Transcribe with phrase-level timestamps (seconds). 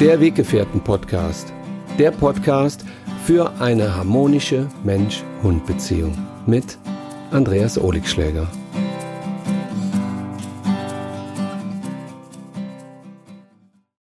[0.00, 1.52] Der Weggefährten-Podcast.
[1.98, 2.86] Der Podcast
[3.26, 6.78] für eine harmonische Mensch-Hund-Beziehung mit
[7.30, 8.50] Andreas Oligschläger.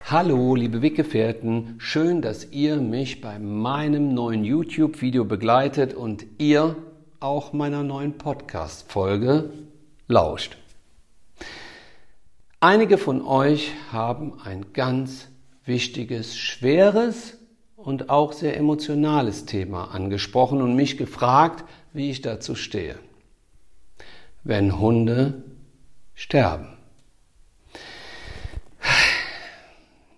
[0.04, 6.76] Hallo, liebe Weggefährten, schön, dass ihr mich bei meinem neuen YouTube-Video begleitet und ihr
[7.18, 9.50] auch meiner neuen Podcast-Folge
[10.06, 10.56] lauscht.
[12.60, 15.29] Einige von euch haben ein ganz
[15.70, 17.38] wichtiges, schweres
[17.76, 22.98] und auch sehr emotionales Thema angesprochen und mich gefragt, wie ich dazu stehe.
[24.42, 25.44] Wenn Hunde
[26.14, 26.76] sterben.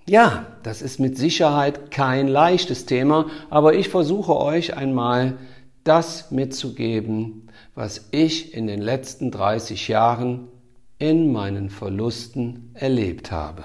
[0.07, 5.39] Ja, das ist mit Sicherheit kein leichtes Thema, aber ich versuche euch einmal
[5.84, 10.48] das mitzugeben, was ich in den letzten 30 Jahren
[10.98, 13.65] in meinen Verlusten erlebt habe.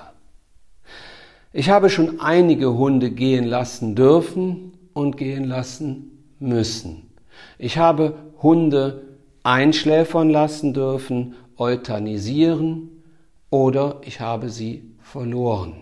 [1.57, 7.09] Ich habe schon einige Hunde gehen lassen dürfen und gehen lassen müssen.
[7.58, 8.13] Ich habe
[8.44, 13.02] Hunde einschläfern lassen dürfen, euthanisieren
[13.50, 15.78] oder ich habe sie verloren.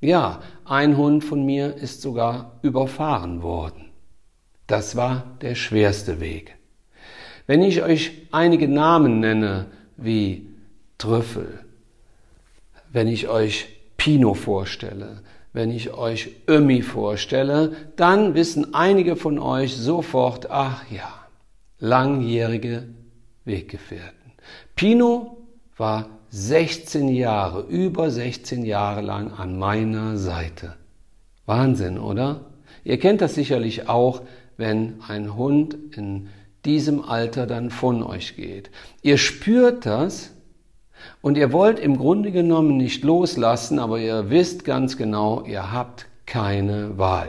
[0.00, 3.90] Ja, ein Hund von mir ist sogar überfahren worden.
[4.66, 6.56] Das war der schwerste Weg.
[7.46, 10.48] Wenn ich euch einige Namen nenne, wie
[10.98, 11.60] Trüffel,
[12.90, 13.71] wenn ich euch
[14.02, 15.20] Pino vorstelle,
[15.52, 21.08] wenn ich euch Ömi vorstelle, dann wissen einige von euch sofort, ach ja,
[21.78, 22.88] langjährige
[23.44, 24.32] Weggefährten.
[24.74, 25.36] Pino
[25.76, 30.74] war 16 Jahre, über 16 Jahre lang an meiner Seite.
[31.46, 32.46] Wahnsinn, oder?
[32.82, 34.22] Ihr kennt das sicherlich auch,
[34.56, 36.28] wenn ein Hund in
[36.64, 38.72] diesem Alter dann von euch geht.
[39.02, 40.32] Ihr spürt das,
[41.20, 46.06] und ihr wollt im Grunde genommen nicht loslassen, aber ihr wisst ganz genau, ihr habt
[46.26, 47.28] keine Wahl.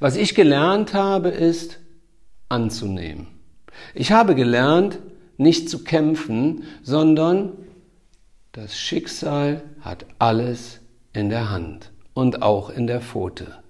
[0.00, 1.78] Was ich gelernt habe, ist
[2.48, 3.28] anzunehmen.
[3.94, 4.98] Ich habe gelernt,
[5.38, 7.52] nicht zu kämpfen, sondern
[8.52, 10.80] das Schicksal hat alles
[11.12, 13.62] in der Hand und auch in der Pfote.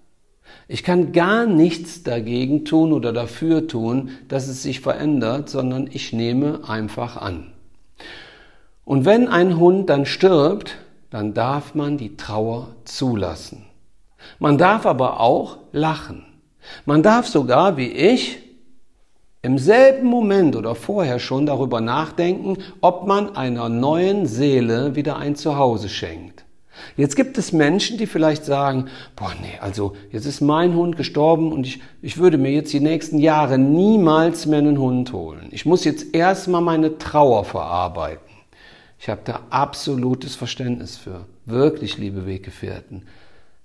[0.69, 6.13] Ich kann gar nichts dagegen tun oder dafür tun, dass es sich verändert, sondern ich
[6.13, 7.53] nehme einfach an.
[8.85, 10.77] Und wenn ein Hund dann stirbt,
[11.11, 13.67] dann darf man die Trauer zulassen.
[14.39, 16.25] Man darf aber auch lachen.
[16.85, 18.39] Man darf sogar, wie ich,
[19.43, 25.35] im selben Moment oder vorher schon darüber nachdenken, ob man einer neuen Seele wieder ein
[25.35, 26.45] Zuhause schenkt.
[26.97, 31.53] Jetzt gibt es Menschen, die vielleicht sagen, boah, nee, also jetzt ist mein Hund gestorben
[31.53, 35.49] und ich, ich würde mir jetzt die nächsten Jahre niemals mehr einen Hund holen.
[35.51, 38.32] Ich muss jetzt erstmal meine Trauer verarbeiten.
[39.03, 41.27] Ich habe da absolutes Verständnis für.
[41.45, 43.03] Wirklich, liebe Weggefährten.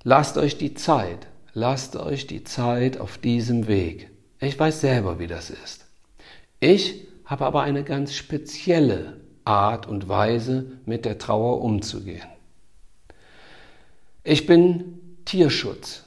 [0.02, 4.10] Lasst euch die Zeit, lasst euch die Zeit auf diesem Weg.
[4.40, 5.86] Ich weiß selber, wie das ist.
[6.60, 12.28] Ich habe aber eine ganz spezielle Art und Weise, mit der Trauer umzugehen.
[14.24, 16.04] Ich bin Tierschutz.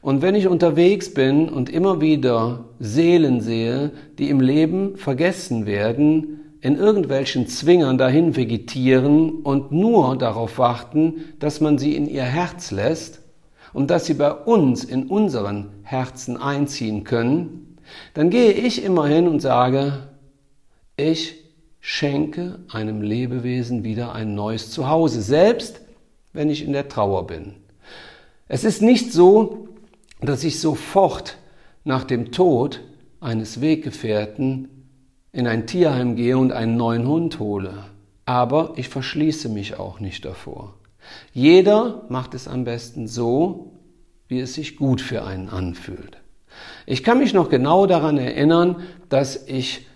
[0.00, 6.45] Und wenn ich unterwegs bin und immer wieder Seelen sehe, die im Leben vergessen werden,
[6.60, 12.70] in irgendwelchen Zwingern dahin vegetieren und nur darauf warten, dass man sie in ihr Herz
[12.70, 13.20] lässt
[13.72, 17.76] und dass sie bei uns in unseren Herzen einziehen können,
[18.14, 20.08] dann gehe ich immer hin und sage,
[20.96, 21.36] ich
[21.80, 25.80] schenke einem Lebewesen wieder ein neues Zuhause, selbst
[26.32, 27.54] wenn ich in der Trauer bin.
[28.48, 29.68] Es ist nicht so,
[30.20, 31.36] dass ich sofort
[31.84, 32.80] nach dem Tod
[33.20, 34.68] eines Weggefährten
[35.36, 37.74] in ein Tierheim gehe und einen neuen Hund hole.
[38.24, 40.72] Aber ich verschließe mich auch nicht davor.
[41.34, 43.72] Jeder macht es am besten so,
[44.28, 46.16] wie es sich gut für einen anfühlt.
[46.86, 48.76] Ich kann mich noch genau daran erinnern,
[49.10, 49.86] dass ich,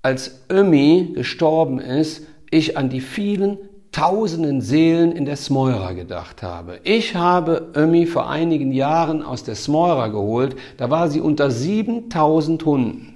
[0.00, 3.58] als Ömi gestorben ist, ich an die vielen
[3.90, 6.78] tausenden Seelen in der Smeura gedacht habe.
[6.84, 12.64] Ich habe Ömi vor einigen Jahren aus der Smeura geholt, da war sie unter 7000
[12.64, 13.13] Hunden.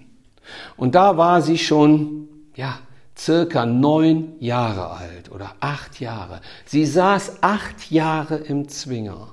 [0.77, 2.79] Und da war sie schon, ja,
[3.17, 6.41] circa neun Jahre alt oder acht Jahre.
[6.65, 9.29] Sie saß acht Jahre im Zwinger.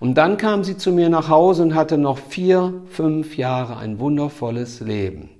[0.00, 4.00] Und dann kam sie zu mir nach Hause und hatte noch vier, fünf Jahre ein
[4.00, 5.30] wundervolles Leben.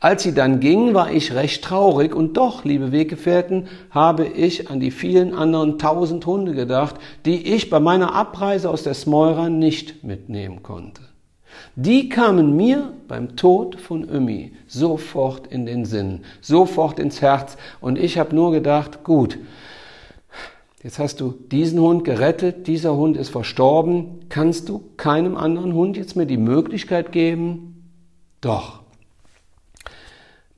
[0.00, 4.80] Als sie dann ging, war ich recht traurig und doch, liebe Weggefährten, habe ich an
[4.80, 10.04] die vielen anderen tausend Hunde gedacht, die ich bei meiner Abreise aus der Smeura nicht
[10.04, 11.02] mitnehmen konnte.
[11.74, 17.56] Die kamen mir beim Tod von Ömi sofort in den Sinn, sofort ins Herz.
[17.80, 19.38] Und ich habe nur gedacht, gut,
[20.82, 24.26] Jetzt hast du diesen Hund gerettet, dieser Hund ist verstorben.
[24.28, 27.88] Kannst du keinem anderen Hund jetzt mehr die Möglichkeit geben?
[28.40, 28.82] Doch.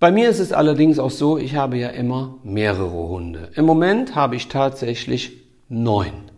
[0.00, 3.50] Bei mir ist es allerdings auch so, ich habe ja immer mehrere Hunde.
[3.54, 5.32] Im Moment habe ich tatsächlich
[5.68, 6.30] neun.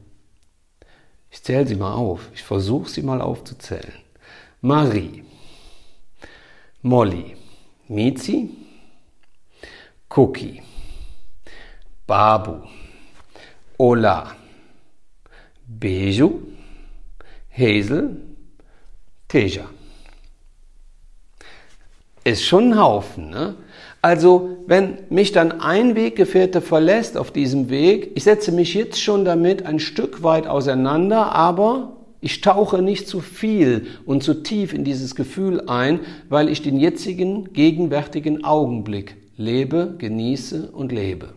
[1.31, 2.29] Ich zähle sie mal auf.
[2.35, 3.93] Ich versuche sie mal aufzuzählen.
[4.67, 5.23] Marie,
[6.83, 7.37] Molly,
[7.87, 8.51] Mizi,
[10.09, 10.61] Cookie,
[12.05, 12.67] Babu,
[13.79, 14.35] Ola,
[15.69, 16.41] Beju,
[17.57, 18.17] Hazel,
[19.29, 19.67] Teja.
[22.25, 23.55] Ist schon ein Haufen, ne?
[24.03, 29.25] Also, wenn mich dann ein Weggefährte verlässt auf diesem Weg, ich setze mich jetzt schon
[29.25, 34.85] damit ein Stück weit auseinander, aber ich tauche nicht zu viel und zu tief in
[34.85, 41.35] dieses Gefühl ein, weil ich den jetzigen, gegenwärtigen Augenblick lebe, genieße und lebe.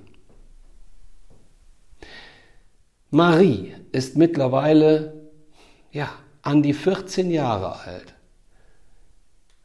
[3.11, 5.29] Marie ist mittlerweile,
[5.91, 6.09] ja,
[6.41, 8.13] an die 14 Jahre alt.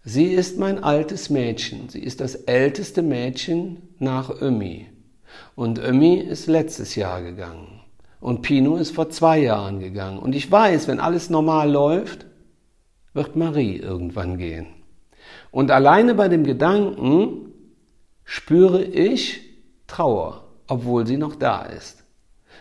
[0.02, 1.88] Sie ist mein altes Mädchen.
[1.88, 4.86] Sie ist das älteste Mädchen nach Ömi.
[5.54, 7.83] Und Ömi ist letztes Jahr gegangen.
[8.24, 10.18] Und Pino ist vor zwei Jahren gegangen.
[10.18, 12.24] Und ich weiß, wenn alles normal läuft,
[13.12, 14.64] wird Marie irgendwann gehen.
[15.50, 17.52] Und alleine bei dem Gedanken
[18.24, 19.42] spüre ich
[19.86, 22.02] Trauer, obwohl sie noch da ist.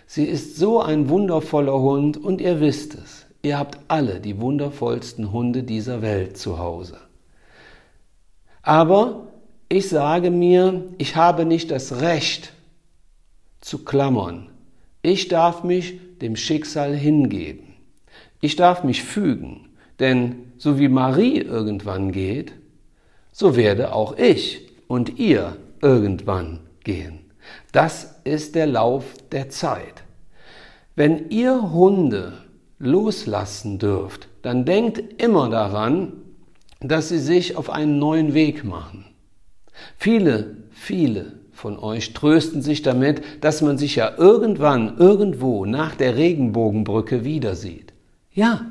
[0.06, 3.25] Sie ist so ein wundervoller Hund und ihr wisst es.
[3.42, 6.98] Ihr habt alle die wundervollsten Hunde dieser Welt zu Hause.
[8.63, 9.27] Aber
[9.69, 12.51] ich sage mir, ich habe nicht das Recht
[13.62, 14.50] zu klammern.
[15.06, 17.76] Ich darf mich dem Schicksal hingeben.
[18.40, 19.68] Ich darf mich fügen,
[20.00, 22.54] denn so wie Marie irgendwann geht,
[23.34, 27.20] so werde auch ich und ihr irgendwann gehen.
[27.74, 29.04] Das ist der Lauf
[29.34, 30.04] der Zeit.
[30.96, 32.38] Wenn ihr Hunde
[32.80, 36.14] loslassen dürft, dann denkt immer daran,
[36.80, 39.06] dass sie sich auf einen neuen Weg machen.
[39.98, 46.18] Viele, viele von euch trösten sich damit, dass man sich ja irgendwann, irgendwo nach der
[46.18, 47.94] Regenbogenbrücke wieder sieht.
[48.32, 48.66] Ja,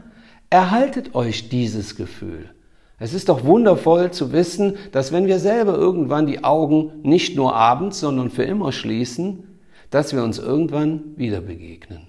[0.50, 2.50] erhaltet euch dieses Gefühl.
[2.98, 7.54] Es ist doch wundervoll zu wissen, dass wenn wir selber irgendwann die Augen nicht nur
[7.54, 9.58] abends, sondern für immer schließen,
[9.90, 12.06] dass wir uns irgendwann wieder begegnen.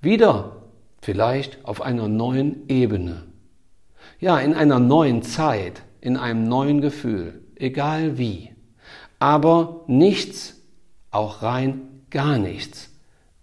[0.00, 0.62] Wieder
[1.02, 3.24] vielleicht auf einer neuen Ebene.
[4.18, 8.55] Ja, in einer neuen Zeit, in einem neuen Gefühl, egal wie.
[9.18, 10.56] Aber nichts,
[11.10, 12.90] auch rein gar nichts,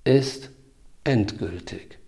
[0.03, 0.49] ist
[1.03, 1.99] endgültig.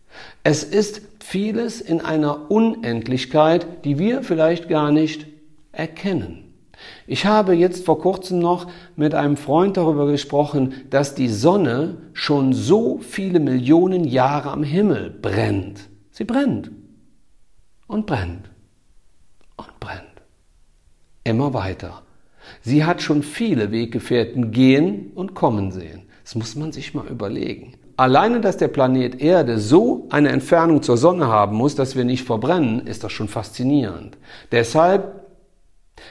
[0.43, 5.27] Es ist vieles in einer Unendlichkeit, die wir vielleicht gar nicht
[5.71, 6.45] erkennen.
[7.07, 12.53] Ich habe jetzt vor kurzem noch mit einem Freund darüber gesprochen, dass die Sonne schon
[12.53, 15.89] so viele Millionen Jahre am Himmel brennt.
[16.11, 16.71] Sie brennt
[17.87, 18.49] und brennt
[19.57, 20.03] und brennt.
[21.23, 22.03] Immer weiter.
[22.61, 26.03] Sie hat schon viele Weggefährten gehen und kommen sehen.
[26.23, 27.73] Das muss man sich mal überlegen.
[27.97, 32.25] Alleine, dass der Planet Erde so eine Entfernung zur Sonne haben muss, dass wir nicht
[32.25, 34.17] verbrennen, ist das schon faszinierend.
[34.51, 35.25] Deshalb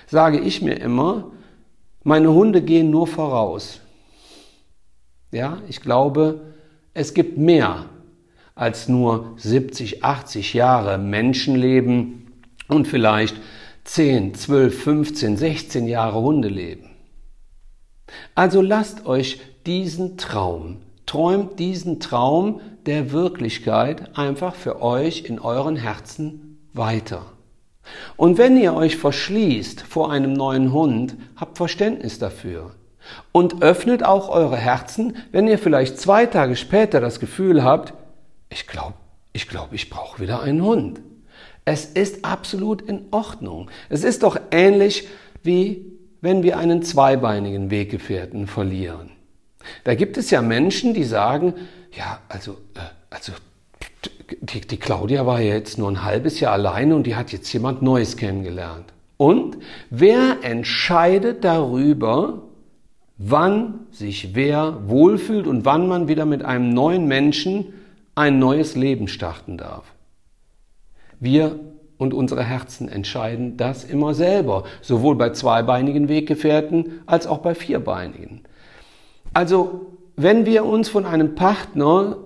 [0.06, 1.32] sage ich mir immer,
[2.02, 3.80] meine Hunde gehen nur voraus.
[5.30, 6.40] Ja, ich glaube,
[6.94, 7.86] es gibt mehr
[8.54, 12.32] als nur 70, 80 Jahre Menschenleben
[12.68, 13.36] und vielleicht
[13.84, 16.90] 10, 12, 15, 16 Jahre Hundeleben.
[18.34, 25.76] Also lasst euch diesen Traum, träumt diesen Traum der Wirklichkeit einfach für euch in euren
[25.76, 27.26] Herzen weiter.
[28.16, 32.70] Und wenn ihr euch verschließt vor einem neuen Hund, habt Verständnis dafür.
[33.32, 37.92] Und öffnet auch eure Herzen, wenn ihr vielleicht zwei Tage später das Gefühl habt,
[38.48, 38.94] ich glaube,
[39.34, 41.00] ich glaube, ich brauche wieder einen Hund.
[41.64, 43.70] Es ist absolut in Ordnung.
[43.88, 45.08] Es ist doch ähnlich
[45.42, 49.10] wie wenn wir einen zweibeinigen Weggefährten verlieren.
[49.84, 51.52] Da gibt es ja Menschen, die sagen,
[51.92, 52.80] ja, also, äh,
[53.10, 53.32] also
[54.40, 57.52] die, die Claudia war ja jetzt nur ein halbes Jahr alleine und die hat jetzt
[57.52, 58.86] jemand Neues kennengelernt.
[59.16, 59.58] Und
[59.90, 62.42] wer entscheidet darüber,
[63.18, 67.74] wann sich wer wohlfühlt und wann man wieder mit einem neuen Menschen
[68.14, 69.93] ein neues Leben starten darf?
[71.20, 71.58] Wir
[71.96, 78.42] und unsere Herzen entscheiden das immer selber, sowohl bei zweibeinigen Weggefährten als auch bei vierbeinigen.
[79.32, 82.18] Also, wenn wir uns von einem Partner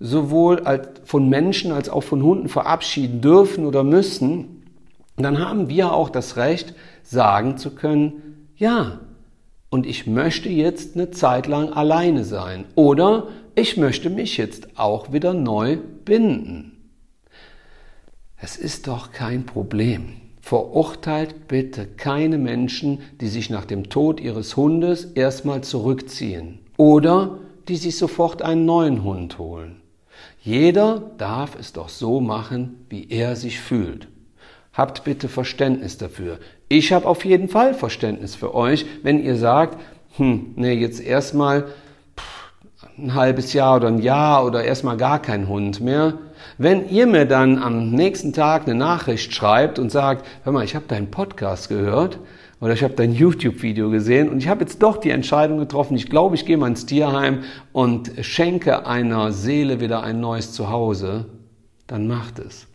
[0.00, 4.62] sowohl als von Menschen als auch von Hunden verabschieden dürfen oder müssen,
[5.16, 9.00] dann haben wir auch das Recht, sagen zu können, ja,
[9.70, 15.12] und ich möchte jetzt eine Zeit lang alleine sein oder ich möchte mich jetzt auch
[15.12, 16.77] wieder neu binden.
[18.40, 20.14] Es ist doch kein Problem.
[20.40, 27.76] Verurteilt bitte keine Menschen, die sich nach dem Tod ihres Hundes erstmal zurückziehen oder die
[27.76, 29.80] sich sofort einen neuen Hund holen.
[30.40, 34.06] Jeder darf es doch so machen, wie er sich fühlt.
[34.72, 36.38] Habt bitte Verständnis dafür.
[36.68, 39.80] Ich habe auf jeden Fall Verständnis für euch, wenn ihr sagt,
[40.16, 41.66] hm, nee, jetzt erstmal
[42.96, 46.18] ein halbes Jahr oder ein Jahr oder erstmal gar kein Hund mehr.
[46.58, 50.74] Wenn ihr mir dann am nächsten Tag eine Nachricht schreibt und sagt, hör mal, ich
[50.74, 52.18] habe deinen Podcast gehört
[52.60, 56.10] oder ich habe dein YouTube-Video gesehen und ich habe jetzt doch die Entscheidung getroffen, ich
[56.10, 61.26] glaube, ich gehe mal ins Tierheim und schenke einer Seele wieder ein neues Zuhause,
[61.86, 62.66] dann macht es.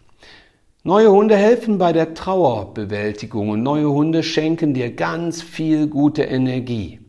[0.85, 6.99] Neue Hunde helfen bei der Trauerbewältigung und neue Hunde schenken dir ganz viel gute Energie.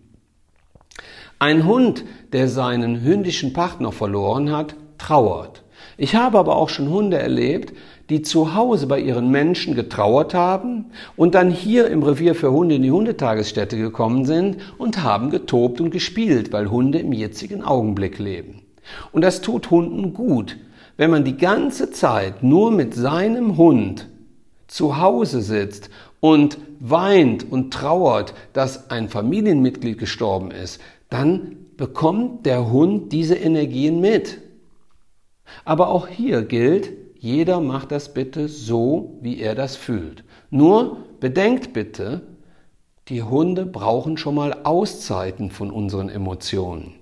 [1.40, 5.63] Ein Hund, der seinen hündischen Partner verloren hat, trauert.
[5.96, 7.72] Ich habe aber auch schon Hunde erlebt,
[8.10, 10.86] die zu Hause bei ihren Menschen getrauert haben
[11.16, 15.80] und dann hier im Revier für Hunde in die Hundetagesstätte gekommen sind und haben getobt
[15.80, 18.62] und gespielt, weil Hunde im jetzigen Augenblick leben.
[19.12, 20.58] Und das tut Hunden gut,
[20.96, 24.08] wenn man die ganze Zeit nur mit seinem Hund
[24.66, 32.70] zu Hause sitzt und weint und trauert, dass ein Familienmitglied gestorben ist, dann bekommt der
[32.70, 34.38] Hund diese Energien mit.
[35.64, 40.24] Aber auch hier gilt, jeder macht das bitte so, wie er das fühlt.
[40.50, 42.22] Nur bedenkt bitte,
[43.08, 46.94] die Hunde brauchen schon mal Auszeiten von unseren Emotionen.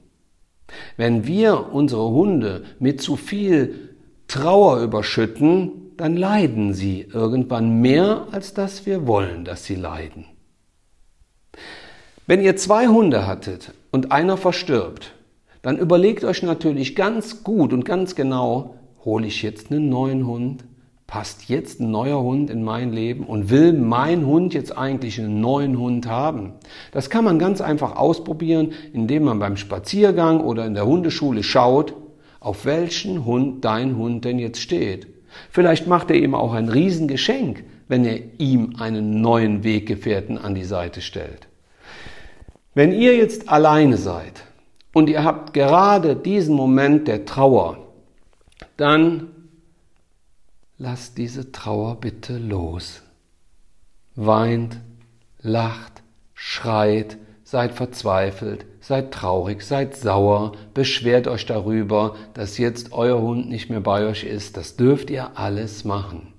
[0.96, 3.96] Wenn wir unsere Hunde mit zu viel
[4.28, 10.24] Trauer überschütten, dann leiden sie irgendwann mehr, als dass wir wollen, dass sie leiden.
[12.26, 15.12] Wenn ihr zwei Hunde hattet und einer verstirbt,
[15.62, 20.64] dann überlegt euch natürlich ganz gut und ganz genau, hole ich jetzt einen neuen Hund?
[21.06, 25.40] Passt jetzt ein neuer Hund in mein Leben und will mein Hund jetzt eigentlich einen
[25.40, 26.54] neuen Hund haben?
[26.90, 31.94] Das kann man ganz einfach ausprobieren, indem man beim Spaziergang oder in der Hundeschule schaut,
[32.40, 35.06] auf welchen Hund dein Hund denn jetzt steht.
[35.50, 40.64] Vielleicht macht er ihm auch ein Riesengeschenk, wenn er ihm einen neuen Weggefährten an die
[40.64, 41.46] Seite stellt.
[42.74, 44.44] Wenn ihr jetzt alleine seid
[44.92, 47.78] und ihr habt gerade diesen Moment der Trauer,
[48.76, 49.28] dann
[50.78, 53.02] lasst diese Trauer bitte los.
[54.14, 54.78] Weint,
[55.40, 56.02] lacht,
[56.34, 63.70] schreit, seid verzweifelt, seid traurig, seid sauer, beschwert euch darüber, dass jetzt euer Hund nicht
[63.70, 64.56] mehr bei euch ist.
[64.56, 66.32] Das dürft ihr alles machen.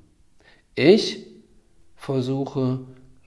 [0.75, 1.25] Ich
[1.95, 2.79] versuche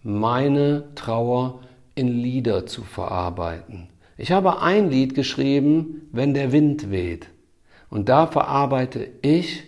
[0.02, 1.60] meine Trauer
[1.94, 3.88] in Lieder zu verarbeiten.
[4.16, 7.26] Ich habe ein Lied geschrieben, wenn der Wind weht.
[7.90, 9.64] Und da verarbeite ich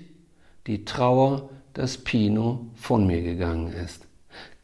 [0.67, 4.07] die Trauer, dass Pino von mir gegangen ist.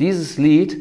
[0.00, 0.76] Dieses Lied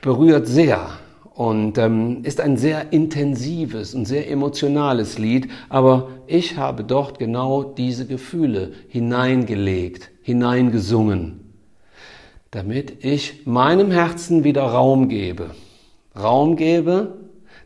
[0.00, 0.88] berührt sehr
[1.34, 7.62] und ähm, ist ein sehr intensives und sehr emotionales Lied, aber ich habe dort genau
[7.62, 11.44] diese Gefühle hineingelegt, hineingesungen
[12.54, 15.50] damit ich meinem Herzen wieder Raum gebe.
[16.16, 17.23] Raum gebe,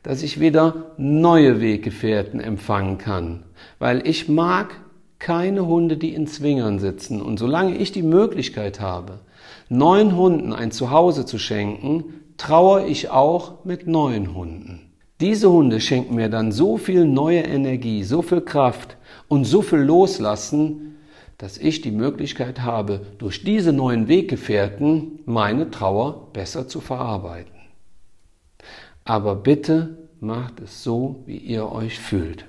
[0.08, 3.42] dass ich wieder neue Weggefährten empfangen kann.
[3.78, 4.80] Weil ich mag
[5.18, 7.20] keine Hunde, die in Zwingern sitzen.
[7.20, 9.18] Und solange ich die Möglichkeit habe,
[9.68, 12.04] neuen Hunden ein Zuhause zu schenken,
[12.38, 14.80] traue ich auch mit neuen Hunden.
[15.20, 18.96] Diese Hunde schenken mir dann so viel neue Energie, so viel Kraft
[19.28, 20.96] und so viel Loslassen,
[21.36, 27.57] dass ich die Möglichkeit habe, durch diese neuen Weggefährten meine Trauer besser zu verarbeiten.
[29.08, 32.44] Aber bitte macht es so, wie ihr euch fühlt.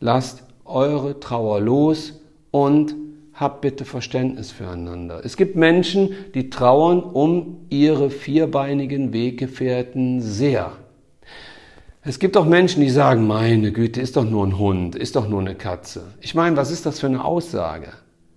[0.00, 2.96] Lasst eure Trauer los und
[3.32, 5.24] habt bitte Verständnis füreinander.
[5.24, 10.72] Es gibt Menschen, die trauern um ihre vierbeinigen Weggefährten sehr.
[12.02, 15.28] Es gibt auch Menschen, die sagen, meine Güte, ist doch nur ein Hund, ist doch
[15.28, 16.08] nur eine Katze.
[16.20, 17.92] Ich meine, was ist das für eine Aussage?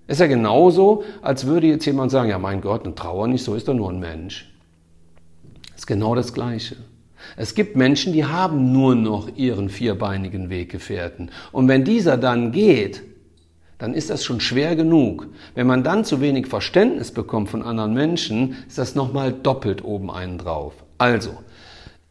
[0.06, 3.56] Ist ja genauso, als würde jetzt jemand sagen, ja mein Gott, ein Trauer nicht, so
[3.56, 4.54] ist doch nur ein Mensch.
[5.76, 6.76] Ist genau das Gleiche.
[7.38, 11.32] Es gibt Menschen, die haben nur noch ihren vierbeinigen Weggefährten.
[11.52, 13.04] Und wenn dieser dann geht,
[13.78, 15.28] dann ist das schon schwer genug.
[15.56, 20.12] Wenn man dann zu wenig Verständnis bekommt von anderen Menschen, ist das nochmal doppelt oben
[20.12, 20.74] einen drauf.
[20.98, 21.38] Also,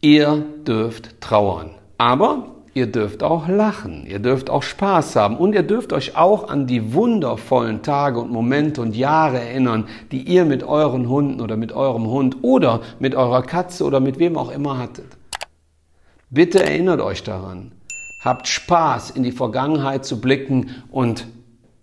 [0.01, 1.71] Ihr dürft trauern.
[1.97, 6.47] Aber ihr dürft auch lachen, ihr dürft auch Spaß haben und ihr dürft euch auch
[6.47, 11.57] an die wundervollen Tage und Momente und Jahre erinnern, die ihr mit euren Hunden oder
[11.57, 15.17] mit eurem Hund oder mit eurer Katze oder mit wem auch immer hattet.
[16.29, 17.73] Bitte erinnert euch daran.
[18.23, 21.27] Habt Spaß, in die Vergangenheit zu blicken und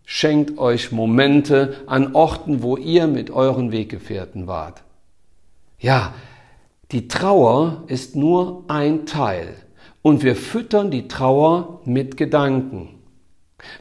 [0.07, 4.83] schenkt euch Momente an Orten, wo ihr mit euren Weggefährten wart.
[5.79, 6.15] Ja,
[6.91, 9.57] die Trauer ist nur ein Teil
[10.07, 12.91] und wir füttern die Trauer mit Gedanken.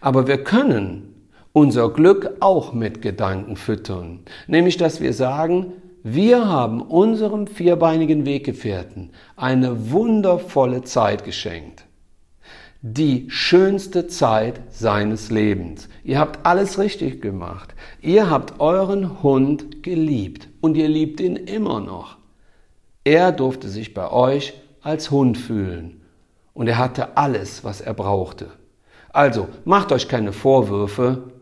[0.02, 6.82] Aber wir können unser Glück auch mit Gedanken füttern, nämlich dass wir sagen, wir haben
[6.82, 11.86] unserem vierbeinigen Weggefährten eine wundervolle Zeit geschenkt.
[12.82, 15.90] Die schönste Zeit seines Lebens.
[16.04, 17.76] Ihr habt alles richtig gemacht.
[18.02, 22.18] Ihr habt euren Hund geliebt und ihr liebt ihn immer noch.
[23.04, 26.02] Er durfte sich bei euch als Hund fühlen
[26.56, 28.50] und er hatte alles, was er brauchte.
[29.10, 31.34] Also macht euch keine Vorwürfe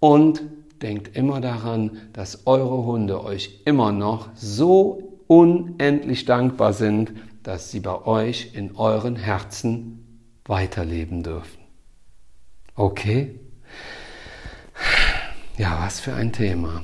[0.00, 0.42] und
[0.82, 7.80] denkt immer daran, dass eure Hunde euch immer noch so unendlich dankbar sind, dass sie
[7.80, 11.60] bei euch in euren Herzen weiterleben dürfen.
[12.74, 13.38] Okay?
[15.56, 16.82] Ja, was für ein Thema.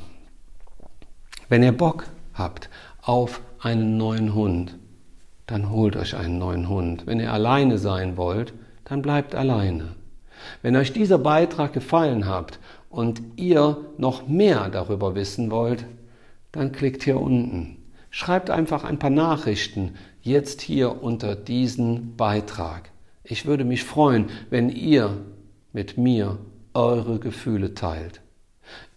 [1.49, 2.68] Wenn ihr Bock habt
[3.02, 4.76] auf einen neuen Hund,
[5.46, 7.06] dann holt euch einen neuen Hund.
[7.06, 8.52] Wenn ihr alleine sein wollt,
[8.84, 9.94] dann bleibt alleine.
[10.62, 12.58] Wenn euch dieser Beitrag gefallen hat
[12.90, 15.84] und ihr noch mehr darüber wissen wollt,
[16.52, 17.76] dann klickt hier unten.
[18.10, 22.90] Schreibt einfach ein paar Nachrichten jetzt hier unter diesen Beitrag.
[23.24, 25.16] Ich würde mich freuen, wenn ihr
[25.72, 26.38] mit mir
[26.74, 28.20] eure Gefühle teilt.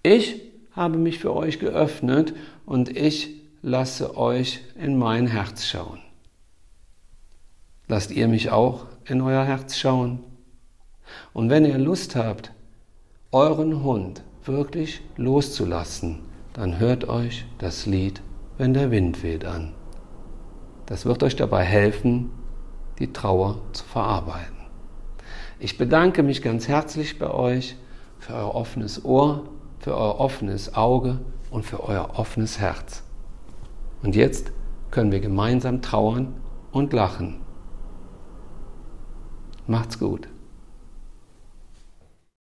[0.03, 0.41] Ich
[0.71, 2.33] habe mich für euch geöffnet
[2.65, 3.29] und ich
[3.61, 5.99] lasse euch in mein Herz schauen.
[7.91, 10.19] Lasst ihr mich auch in euer Herz schauen?
[11.33, 12.53] Und wenn ihr Lust habt,
[13.31, 16.19] euren Hund wirklich loszulassen,
[16.53, 18.21] dann hört euch das Lied
[18.59, 19.73] Wenn der Wind weht an.
[20.85, 22.29] Das wird euch dabei helfen,
[22.99, 24.57] die Trauer zu verarbeiten.
[25.57, 27.75] Ich bedanke mich ganz herzlich bei euch
[28.19, 29.45] für euer offenes Ohr,
[29.79, 33.01] für euer offenes Auge und für euer offenes Herz.
[34.03, 34.51] Und jetzt
[34.91, 36.35] können wir gemeinsam trauern
[36.71, 37.48] und lachen.
[39.69, 40.27] Macht's gut.